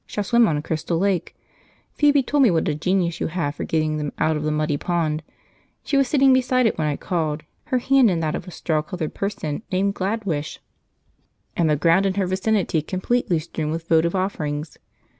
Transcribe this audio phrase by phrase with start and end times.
[0.05, 1.35] If you shall swim on a crystal lake
[1.93, 4.75] Phoebe told me what a genius you have for getting them out of the muddy
[4.75, 5.21] pond;
[5.83, 8.81] she was sitting beside it when I called, her hand in that of a straw
[8.81, 10.57] coloured person named Gladwish,
[11.55, 14.79] and the ground in her vicinity completely strewn with votive offerings.